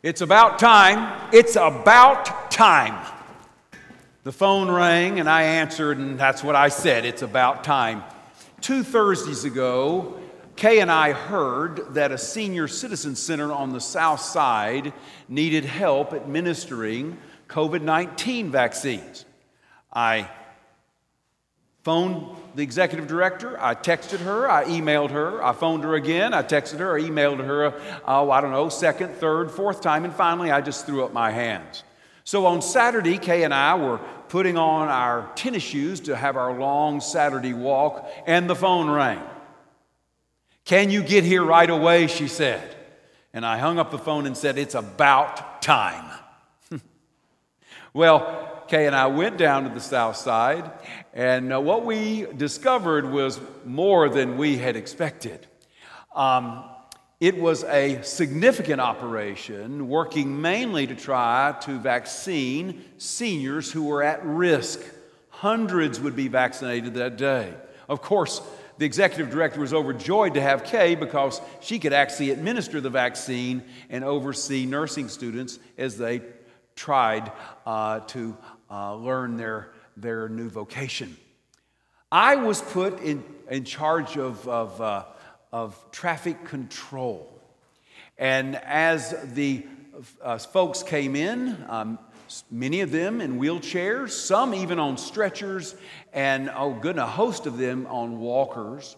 [0.00, 1.28] It's about time.
[1.32, 3.04] It's about time.
[4.22, 7.04] The phone rang and I answered, and that's what I said.
[7.04, 8.04] It's about time.
[8.60, 10.20] Two Thursdays ago,
[10.54, 14.92] Kay and I heard that a senior citizen center on the south side
[15.28, 17.18] needed help administering
[17.48, 19.24] COVID 19 vaccines.
[19.92, 20.30] I
[21.88, 23.58] phoned the executive director.
[23.58, 24.46] I texted her.
[24.46, 25.42] I emailed her.
[25.42, 26.34] I phoned her again.
[26.34, 26.98] I texted her.
[26.98, 27.72] I emailed her,
[28.06, 30.04] oh, I don't know, second, third, fourth time.
[30.04, 31.84] And finally, I just threw up my hands.
[32.24, 33.96] So on Saturday, Kay and I were
[34.28, 39.22] putting on our tennis shoes to have our long Saturday walk, and the phone rang.
[40.66, 42.06] Can you get here right away?
[42.06, 42.76] She said.
[43.32, 46.04] And I hung up the phone and said, It's about time.
[47.94, 50.70] well, Kay and I went down to the south side,
[51.14, 55.46] and uh, what we discovered was more than we had expected.
[56.14, 56.64] Um,
[57.18, 64.22] it was a significant operation working mainly to try to vaccine seniors who were at
[64.24, 64.80] risk.
[65.30, 67.54] Hundreds would be vaccinated that day.
[67.88, 68.42] Of course,
[68.76, 73.62] the executive director was overjoyed to have Kay because she could actually administer the vaccine
[73.88, 76.20] and oversee nursing students as they
[76.76, 77.32] tried
[77.66, 78.36] uh, to
[78.70, 81.16] uh, learn their, their new vocation.
[82.10, 85.04] I was put in, in charge of, of, uh,
[85.52, 87.30] of traffic control.
[88.16, 89.64] And as the
[90.22, 91.98] uh, folks came in, um,
[92.50, 95.74] many of them in wheelchairs, some even on stretchers,
[96.12, 98.96] and oh, goodness, a host of them on walkers.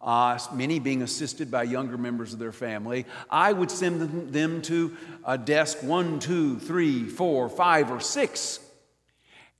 [0.00, 3.06] Uh, many being assisted by younger members of their family.
[3.30, 8.58] I would send them, them to a desk one, two, three, four, five, or six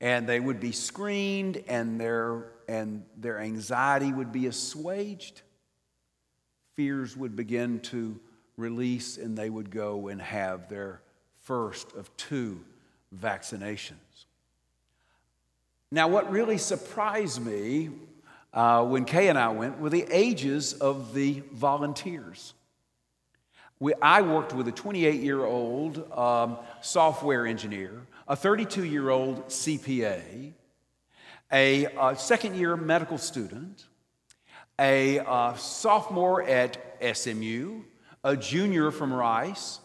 [0.03, 5.43] and they would be screened and their, and their anxiety would be assuaged.
[6.75, 8.19] Fears would begin to
[8.57, 11.01] release, and they would go and have their
[11.43, 12.61] first of two
[13.17, 14.27] vaccinations.
[15.93, 17.91] Now, what really surprised me
[18.53, 22.55] uh, when Kay and I went were the ages of the volunteers.
[23.79, 27.93] We, I worked with a 28 year old um, software engineer
[28.29, 30.53] a 32 year old CPA,
[31.53, 33.87] a, a uh, second year medical student,
[34.79, 36.79] a, a sophomore at
[37.13, 37.83] SMU,
[38.25, 39.81] a junior from Rice,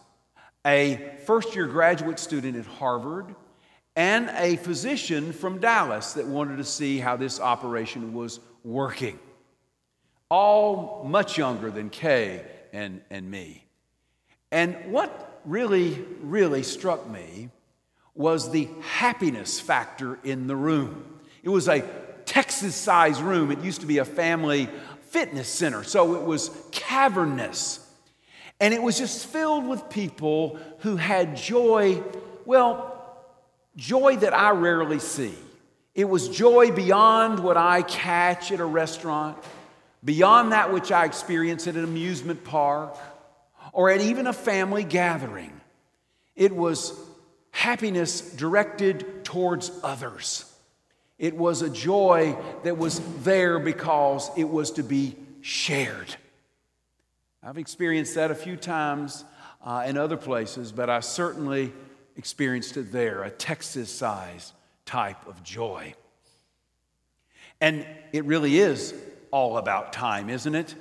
[0.66, 3.34] a first year graduate student at Harvard,
[3.96, 9.18] and a physician from Dallas that wanted to see how this operation was working.
[10.30, 13.64] All much younger than Kay and, and me.
[14.52, 17.50] And what really, really struck me
[18.18, 21.04] was the happiness factor in the room.
[21.42, 21.80] It was a
[22.26, 23.50] Texas sized room.
[23.50, 24.68] It used to be a family
[25.06, 27.80] fitness center, so it was cavernous.
[28.60, 32.02] And it was just filled with people who had joy,
[32.44, 33.16] well,
[33.76, 35.34] joy that I rarely see.
[35.94, 39.38] It was joy beyond what I catch at a restaurant,
[40.04, 42.98] beyond that which I experience at an amusement park,
[43.72, 45.52] or at even a family gathering.
[46.34, 46.92] It was
[47.58, 50.44] happiness directed towards others.
[51.18, 56.14] It was a joy that was there because it was to be shared.
[57.42, 59.24] I've experienced that a few times
[59.64, 61.72] uh, in other places, but I certainly
[62.16, 64.52] experienced it there a Texas sized
[64.86, 65.94] type of joy.
[67.60, 68.94] And it really is
[69.32, 70.76] all about time, isn't it?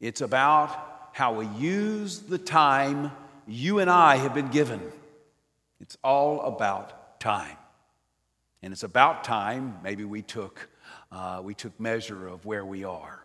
[0.00, 3.12] It's about how we use the time
[3.46, 4.80] you and I have been given.
[5.80, 7.56] It's all about time.
[8.62, 10.68] And it's about time maybe we took,
[11.10, 13.24] uh, we took measure of where we are.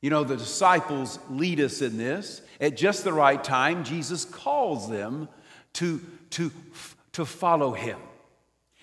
[0.00, 2.40] You know, the disciples lead us in this.
[2.60, 5.28] At just the right time, Jesus calls them
[5.74, 6.50] to, to,
[7.12, 7.98] to follow him.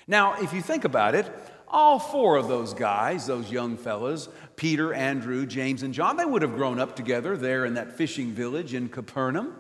[0.08, 1.32] Now, if you think about it,
[1.68, 6.42] all four of those guys, those young fellas, Peter, Andrew, James, and John, they would
[6.42, 9.56] have grown up together there in that fishing village in Capernaum.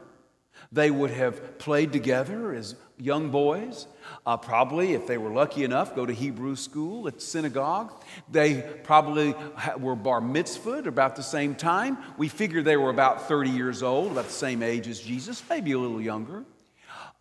[0.71, 3.87] They would have played together as young boys.
[4.25, 7.93] Uh, probably, if they were lucky enough, go to Hebrew school at synagogue.
[8.29, 9.35] They probably
[9.77, 11.97] were bar mitzvahed about the same time.
[12.17, 15.71] We figure they were about 30 years old, about the same age as Jesus, maybe
[15.71, 16.43] a little younger.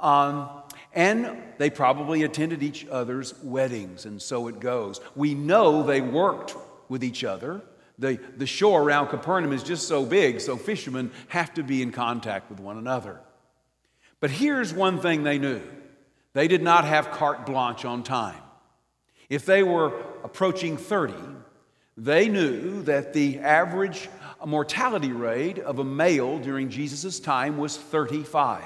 [0.00, 0.48] Um,
[0.92, 5.00] and they probably attended each other's weddings, and so it goes.
[5.14, 6.54] We know they worked
[6.88, 7.62] with each other.
[7.98, 11.92] The, the shore around Capernaum is just so big, so fishermen have to be in
[11.92, 13.20] contact with one another.
[14.20, 15.62] But here's one thing they knew
[16.32, 18.42] they did not have carte blanche on time.
[19.28, 19.92] If they were
[20.22, 21.14] approaching 30,
[21.96, 24.08] they knew that the average
[24.44, 28.64] mortality rate of a male during Jesus' time was 35.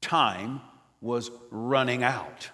[0.00, 0.60] time
[1.00, 2.50] was running out.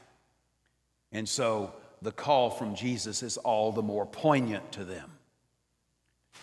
[1.13, 1.73] And so
[2.03, 5.11] the call from Jesus is all the more poignant to them.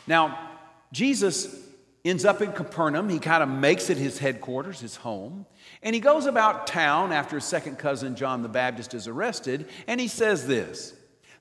[0.07, 0.51] Now,
[0.91, 1.64] Jesus
[2.05, 3.09] ends up in Capernaum.
[3.09, 5.45] He kind of makes it his headquarters, his home.
[5.81, 9.67] And he goes about town after his second cousin, John the Baptist, is arrested.
[9.87, 10.93] And he says this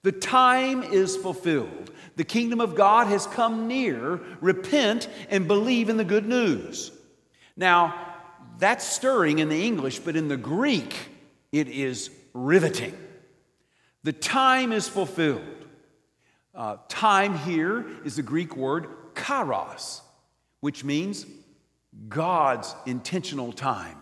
[0.02, 1.93] The time is fulfilled.
[2.16, 4.20] The kingdom of God has come near.
[4.40, 6.90] Repent and believe in the good news.
[7.56, 8.12] Now,
[8.58, 10.94] that's stirring in the English, but in the Greek,
[11.52, 12.96] it is riveting.
[14.02, 15.43] The time is fulfilled.
[16.55, 20.00] Uh, time here is the Greek word kairos,
[20.64, 21.26] which means
[22.08, 23.99] God's intentional time.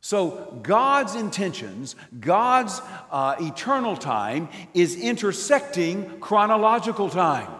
[0.00, 7.50] So, God's intentions, God's uh, eternal time, is intersecting chronological time.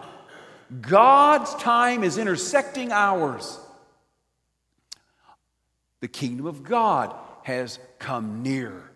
[0.81, 3.59] God's time is intersecting ours.
[6.01, 7.13] The kingdom of God
[7.43, 8.89] has come near.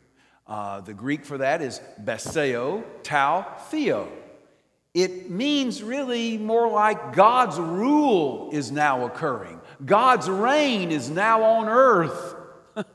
[0.47, 4.11] Uh, the Greek for that is baseo, tau, theo.
[4.93, 9.59] It means really more like God's rule is now occurring.
[9.83, 12.35] God's reign is now on earth.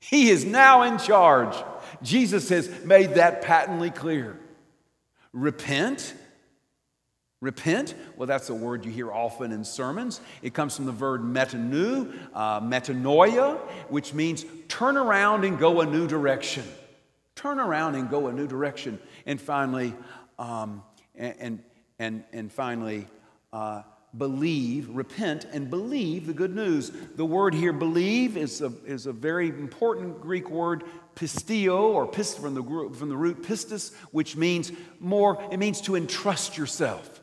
[0.00, 1.56] he is now in charge.
[2.02, 4.38] Jesus has made that patently clear.
[5.32, 6.14] Repent
[7.42, 10.20] Repent, well, that's a word you hear often in sermons.
[10.42, 13.58] It comes from the verb metanu, uh, metanoia,
[13.88, 16.62] which means turn around and go a new direction.
[17.34, 19.00] Turn around and go a new direction.
[19.26, 19.92] And finally,
[20.38, 21.62] um, and,
[21.98, 23.06] and, and finally,
[23.52, 23.82] uh,
[24.16, 26.90] believe, repent, and believe the good news.
[26.90, 32.38] The word here, believe, is a, is a very important Greek word, pistio, or pist,
[32.38, 32.62] from, the,
[32.94, 37.20] from the root pistis, which means more, it means to entrust yourself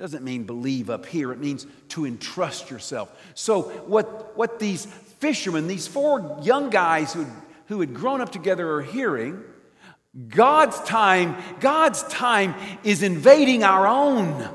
[0.00, 3.14] doesn't mean believe up here, it means to entrust yourself.
[3.34, 7.26] So, what, what these fishermen, these four young guys who,
[7.66, 9.44] who had grown up together, are hearing
[10.28, 14.48] God's time, God's time is invading our own.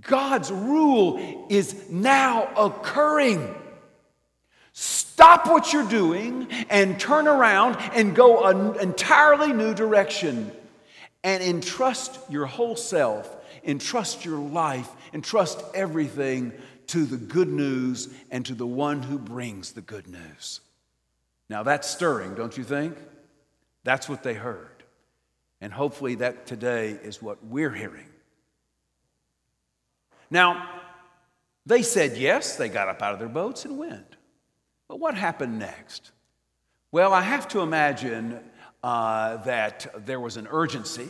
[0.00, 3.54] God's rule is now occurring.
[4.72, 10.50] Stop what you're doing and turn around and go an entirely new direction
[11.22, 16.52] and entrust your whole self entrust your life, entrust everything
[16.88, 20.60] to the good news and to the one who brings the good news.
[21.48, 22.96] Now that's stirring, don't you think?
[23.84, 24.82] That's what they heard.
[25.60, 28.08] And hopefully that today is what we're hearing.
[30.30, 30.80] Now,
[31.66, 34.16] they said yes, they got up out of their boats and went.
[34.88, 36.10] But what happened next?
[36.90, 38.40] Well, I have to imagine
[38.82, 41.08] uh, that there was an urgency.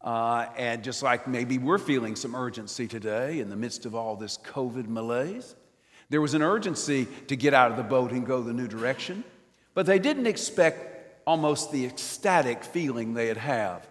[0.00, 4.16] Uh, and just like maybe we're feeling some urgency today in the midst of all
[4.16, 5.54] this COVID malaise,
[6.08, 9.22] there was an urgency to get out of the boat and go the new direction.
[9.74, 10.89] But they didn't expect
[11.26, 13.86] almost the ecstatic feeling they'd have.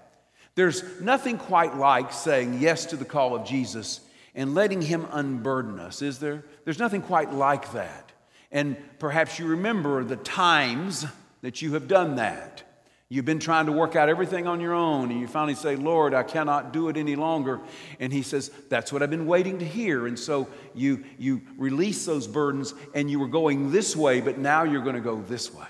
[0.55, 4.01] There's nothing quite like saying yes to the call of Jesus
[4.35, 6.43] and letting Him unburden us, is there?
[6.65, 8.11] There's nothing quite like that.
[8.51, 11.05] And perhaps you remember the times
[11.41, 12.63] that you have done that.
[13.11, 16.13] You've been trying to work out everything on your own, and you finally say, Lord,
[16.13, 17.59] I cannot do it any longer.
[17.99, 20.05] And He says, That's what I've been waiting to hear.
[20.05, 24.63] And so you, you release those burdens, and you were going this way, but now
[24.63, 25.67] you're going to go this way,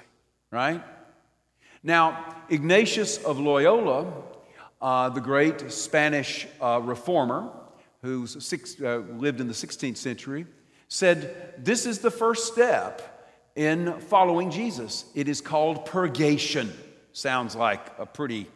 [0.52, 0.84] right?
[1.84, 4.12] Now, Ignatius of Loyola,
[4.82, 7.52] uh, the great Spanish uh, reformer
[8.02, 10.46] who uh, lived in the 16th century,
[10.88, 15.06] said, This is the first step in following Jesus.
[15.16, 16.74] It is called purgation.
[17.14, 18.48] Sounds like a pretty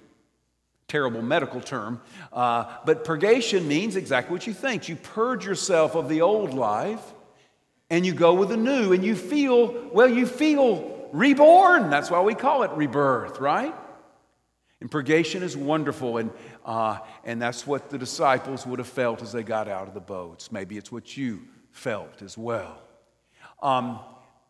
[0.87, 2.01] terrible medical term.
[2.31, 4.89] Uh, but purgation means exactly what you think.
[4.89, 7.13] You purge yourself of the old life
[7.89, 11.89] and you go with the new, and you feel, well, you feel reborn.
[11.89, 13.73] That's why we call it rebirth, right?
[14.81, 16.29] And purgation is wonderful, and,
[16.65, 20.01] uh, and that's what the disciples would have felt as they got out of the
[20.01, 20.51] boats.
[20.51, 22.81] Maybe it's what you felt as well.
[23.61, 23.99] Um,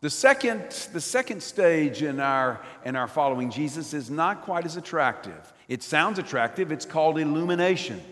[0.00, 4.76] the second, the second stage in our, in our following Jesus is not quite as
[4.76, 5.52] attractive.
[5.68, 8.02] It sounds attractive, it's called illumination.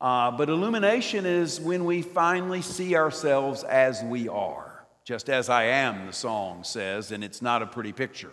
[0.00, 4.65] Uh, but illumination is when we finally see ourselves as we are,
[5.06, 8.32] just as I am, the song says, and it's not a pretty picture.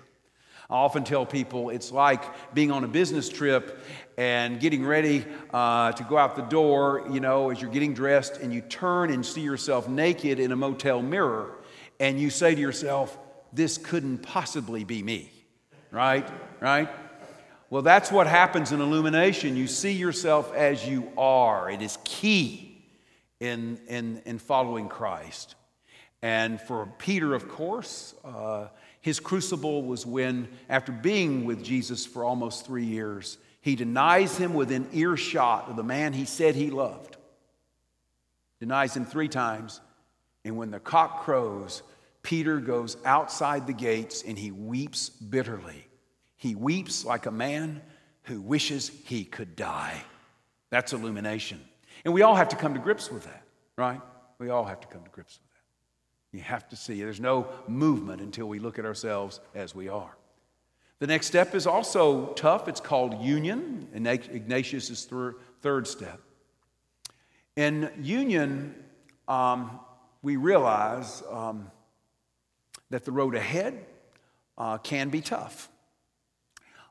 [0.72, 2.24] I often tell people it's like
[2.56, 3.86] being on a business trip
[4.18, 8.38] and getting ready uh, to go out the door, you know, as you're getting dressed,
[8.38, 11.60] and you turn and see yourself naked in a motel mirror
[12.00, 13.20] and you say to yourself,
[13.54, 15.32] this couldn't possibly be me,
[15.92, 16.28] right?
[16.60, 16.90] Right?
[17.70, 19.56] Well, that's what happens in illumination.
[19.56, 22.84] You see yourself as you are, it is key
[23.40, 25.54] in, in, in following Christ.
[26.24, 28.70] And for Peter, of course, uh,
[29.02, 34.54] his crucible was when, after being with Jesus for almost three years, he denies him
[34.54, 37.18] within earshot of the man he said he loved.
[38.62, 39.82] Denies him three times.
[40.46, 41.84] And when the cock crows,
[42.22, 45.86] Peter goes outside the gates and he weeps bitterly.
[46.38, 47.82] He weeps like a man
[48.24, 50.02] who wishes he could die.
[50.70, 51.60] That's illumination.
[52.06, 53.44] And we all have to come to grips with that,
[53.78, 54.00] right?
[54.40, 55.53] We all have to come to grips with that.
[56.34, 60.18] You have to see there's no movement until we look at ourselves as we are.
[60.98, 62.68] The next step is also tough.
[62.68, 65.06] It's called union, Ignatius'
[65.62, 66.20] third step.
[67.56, 68.74] In union,
[69.28, 69.80] um,
[70.24, 71.70] we realize um,
[72.90, 73.86] that the road ahead
[74.58, 75.70] uh, can be tough.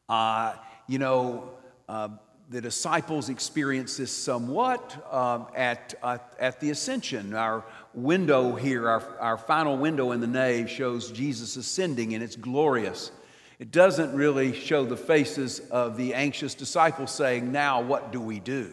[0.09, 0.55] Uh,
[0.87, 1.51] you know,
[1.89, 2.11] uh,
[2.53, 7.33] the disciples experienced this somewhat um, at, uh, at the ascension.
[7.33, 12.37] Our window here, our, our final window in the nave, shows Jesus ascending, and it's
[12.37, 13.11] glorious.
[13.59, 18.39] It doesn't really show the faces of the anxious disciples saying, Now, what do we
[18.39, 18.71] do?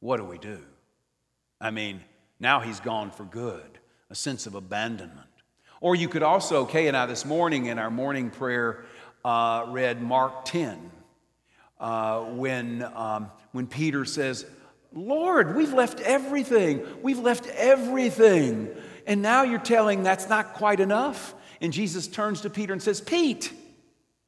[0.00, 0.58] What do we do?
[1.58, 2.02] I mean,
[2.38, 3.78] now he's gone for good,
[4.10, 5.26] a sense of abandonment.
[5.80, 8.84] Or you could also, Kay and I this morning in our morning prayer
[9.24, 10.90] uh, read Mark 10,
[11.80, 14.46] uh, when, um, when Peter says,
[14.92, 16.86] Lord, we've left everything.
[17.02, 18.68] We've left everything.
[19.06, 21.34] And now you're telling that's not quite enough?
[21.60, 23.52] And Jesus turns to Peter and says, Pete,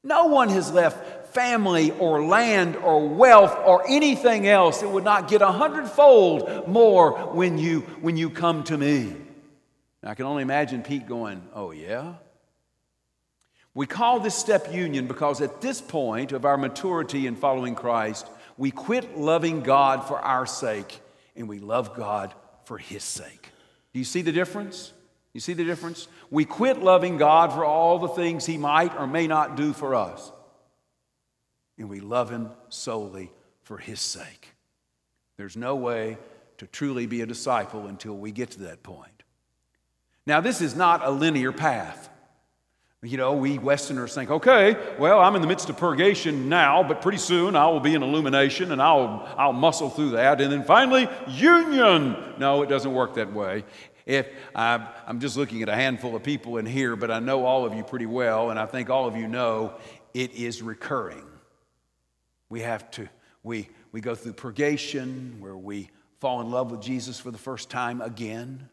[0.03, 5.29] no one has left family or land or wealth or anything else that would not
[5.29, 9.17] get a hundredfold more when you, when you come to me.
[10.05, 12.15] I can only imagine Pete going, Oh, yeah?
[13.75, 18.27] We call this step union because at this point of our maturity in following Christ,
[18.59, 21.01] we quit loving God for our sake
[21.35, 23.51] and we love God for His sake.
[23.93, 24.93] Do you see the difference?
[25.33, 26.09] You see the difference?
[26.31, 29.95] We quit loving God for all the things He might or may not do for
[29.95, 30.31] us,
[31.79, 33.31] and we love Him solely
[33.63, 34.55] for His sake.
[35.39, 36.19] There's no way
[36.59, 39.23] to truly be a disciple until we get to that point.
[40.27, 42.11] Now, this is not a linear path.
[43.05, 47.03] You know, we Westerners think, okay, well, I'm in the midst of purgation now, but
[47.03, 50.41] pretty soon I will be in illumination and I'll, I'll muscle through that.
[50.41, 52.17] And then finally, union.
[52.39, 53.65] No, it doesn't work that way.
[54.07, 57.45] If I'm, I'm just looking at a handful of people in here, but I know
[57.45, 59.75] all of you pretty well, and I think all of you know
[60.15, 61.25] it is recurring.
[62.51, 63.09] We have to,
[63.43, 65.91] we, we go through purgation where we
[66.21, 68.69] fall in love with Jesus for the first time again.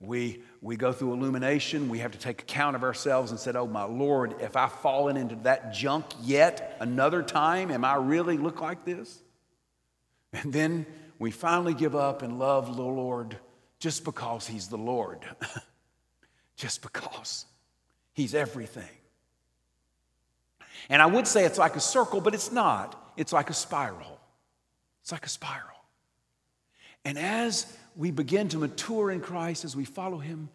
[0.00, 1.90] We, we go through illumination.
[1.90, 5.18] We have to take account of ourselves and say, Oh, my Lord, if I've fallen
[5.18, 9.22] into that junk yet another time, am I really look like this?
[10.32, 10.86] And then
[11.18, 13.36] we finally give up and love the Lord
[13.78, 15.20] just because He's the Lord.
[16.56, 17.44] just because
[18.14, 18.88] He's everything.
[20.88, 23.12] And I would say it's like a circle, but it's not.
[23.18, 24.18] It's like a spiral.
[25.02, 25.76] It's like a spiral.
[27.04, 27.66] And as
[28.00, 30.48] we begin to mature in Christ, as we follow Him,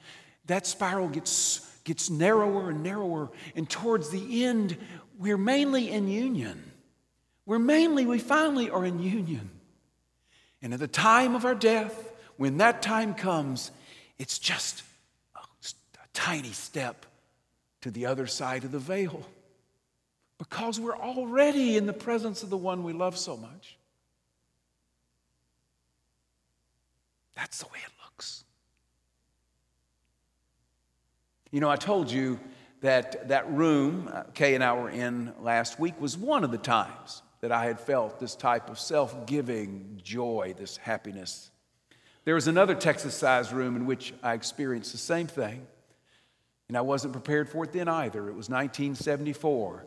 [0.48, 3.30] that spiral gets, gets narrower and narrower.
[3.56, 4.75] And towards the end,
[5.20, 6.72] we're mainly in union.
[7.46, 9.52] We're mainly, we finally are in union.
[10.64, 13.70] And at the time of our death, when that time comes,
[14.18, 14.82] it's just
[15.36, 17.06] a, a tiny step
[17.82, 19.24] to the other side of the veil
[20.40, 23.78] because we're already in the presence of the one we love so much.
[27.36, 28.44] That's the way it looks.
[31.51, 32.39] You know, I told you
[32.82, 36.58] that that room uh, Kay and I were in last week was one of the
[36.58, 41.51] times that I had felt this type of self giving joy, this happiness.
[42.24, 45.65] There was another Texas sized room in which I experienced the same thing,
[46.68, 48.27] and I wasn't prepared for it then either.
[48.30, 49.86] It was 1974.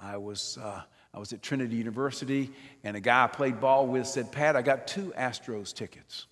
[0.00, 0.82] I was, uh,
[1.12, 2.50] I was at Trinity University,
[2.84, 6.26] and a guy I played ball with said, Pat, I got two Astros tickets.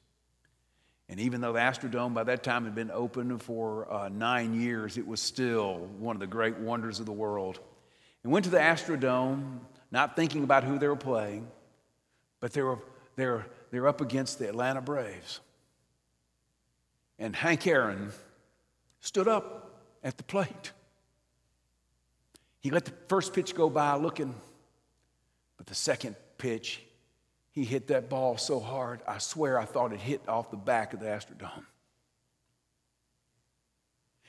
[1.11, 4.97] And even though the Astrodome by that time had been open for uh, nine years,
[4.97, 7.59] it was still one of the great wonders of the world.
[8.23, 9.59] And went to the Astrodome,
[9.91, 11.49] not thinking about who they were playing,
[12.39, 12.79] but they were,
[13.17, 15.41] they were, they were up against the Atlanta Braves.
[17.19, 18.13] And Hank Aaron
[19.01, 20.71] stood up at the plate.
[22.61, 24.33] He let the first pitch go by looking,
[25.57, 26.83] but the second pitch,
[27.53, 30.93] he hit that ball so hard, I swear I thought it hit off the back
[30.93, 31.65] of the Astrodome.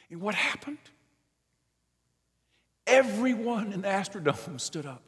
[0.10, 0.78] And what happened?
[2.88, 5.04] Everyone in the Astrodome stood up.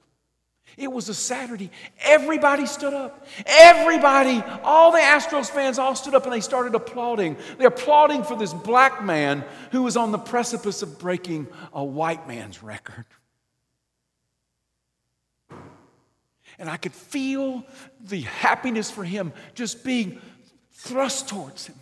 [0.77, 1.69] It was a Saturday.
[2.01, 3.27] Everybody stood up.
[3.45, 7.35] Everybody, all the Astros fans all stood up and they started applauding.
[7.57, 12.27] They're applauding for this black man who was on the precipice of breaking a white
[12.27, 13.05] man's record.
[16.63, 17.65] And I could feel
[17.99, 20.21] the happiness for him just being
[20.71, 21.75] thrust towards him.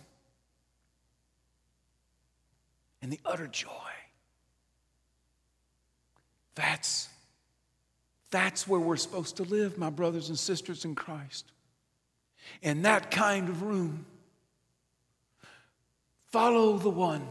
[3.00, 3.70] And the utter joy.
[6.56, 7.08] That's
[8.32, 11.52] that's where we're supposed to live, my brothers and sisters in Christ.
[12.60, 14.04] In that kind of room.
[16.32, 17.24] Follow the one.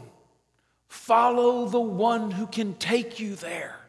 [0.88, 3.81] Follow the one who can take you there.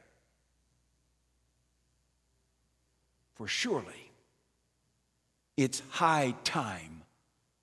[3.42, 4.12] For surely
[5.56, 7.02] it's high time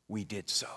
[0.09, 0.67] we did so.